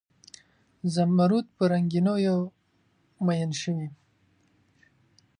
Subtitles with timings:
[0.93, 2.37] زمرود په رنګینیو
[3.25, 3.87] میین شوي